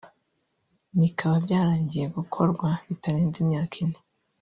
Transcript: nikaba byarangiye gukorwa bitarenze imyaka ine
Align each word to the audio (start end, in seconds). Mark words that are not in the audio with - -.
nikaba 0.97 1.35
byarangiye 1.45 2.05
gukorwa 2.17 2.67
bitarenze 2.87 3.37
imyaka 3.43 3.75
ine 3.83 3.99